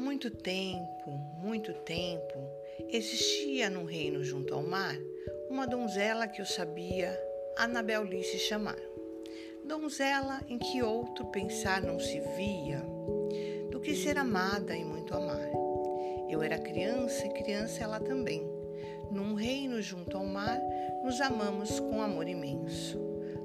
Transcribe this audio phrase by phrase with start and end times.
[0.00, 2.38] muito tempo, muito tempo,
[2.88, 4.96] existia num reino junto ao mar
[5.48, 7.18] uma donzela que eu sabia
[7.56, 8.78] Anabel se chamar.
[9.64, 12.82] Donzela em que outro pensar não se via
[13.70, 15.50] do que ser amada e muito amar.
[16.28, 18.46] Eu era criança e criança ela também.
[19.10, 20.60] Num reino junto ao mar,
[21.04, 23.00] nos amamos com amor imenso.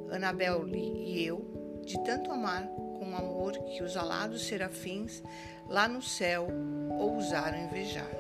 [0.10, 2.70] Anabel Lee e eu, de tanto amar
[3.02, 5.24] com amor que os alados serafins
[5.68, 6.48] lá no céu
[7.00, 8.12] ousaram invejar.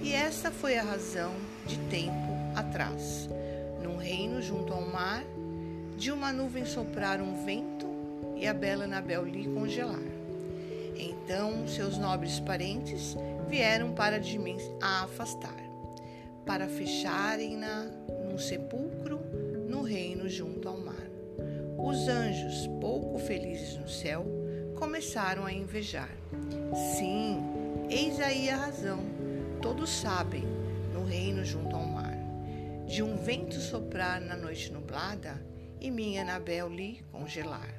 [0.00, 1.34] E esta foi a razão
[1.66, 3.28] de tempo atrás,
[3.82, 5.24] num reino junto ao mar,
[5.96, 7.84] de uma nuvem soprar um vento
[8.36, 9.98] e a bela Anabel lhe congelar.
[10.96, 13.16] Então seus nobres parentes
[13.48, 15.56] vieram para de mim a afastar,
[16.46, 17.90] para fecharem-na
[18.24, 19.18] num sepulcro
[19.68, 21.05] no reino junto ao mar.
[21.86, 24.26] Os anjos, pouco felizes no céu,
[24.76, 26.10] começaram a invejar.
[26.74, 27.38] Sim,
[27.88, 28.98] eis aí a razão.
[29.62, 30.42] Todos sabem,
[30.92, 32.18] no reino junto ao mar,
[32.88, 35.40] de um vento soprar na noite nublada
[35.80, 37.72] e minha Anabel lhe congelar.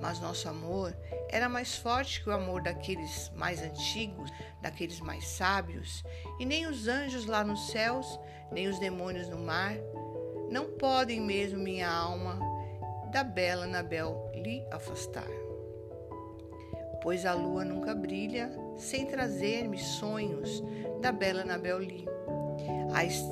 [0.00, 0.92] Mas nosso amor
[1.28, 4.28] era mais forte que o amor daqueles mais antigos,
[4.60, 6.02] daqueles mais sábios,
[6.40, 8.18] e nem os anjos lá nos céus,
[8.50, 9.76] nem os demônios no mar,
[10.50, 12.49] não podem mesmo minha alma
[13.10, 15.28] da bela Anabel lhe afastar
[17.00, 20.62] pois a lua nunca brilha sem trazer-me sonhos
[21.00, 22.06] da bela Anabel Lee.
[22.92, 23.26] A est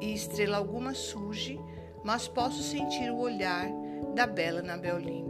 [0.00, 1.58] e estrela alguma surge,
[2.04, 3.68] mas posso sentir o olhar
[4.14, 5.24] da bela Anabel Lee.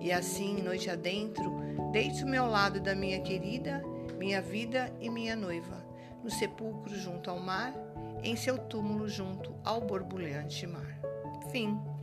[0.00, 1.50] E assim, noite adentro,
[1.90, 3.82] deito-me ao lado da minha querida,
[4.18, 5.84] minha vida e minha noiva,
[6.22, 7.72] no sepulcro junto ao mar,
[8.22, 10.98] em seu túmulo junto ao borbulhante mar.
[11.50, 11.93] Fim.